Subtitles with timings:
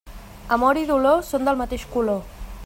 [0.57, 2.25] Amor i dolor són del mateix color.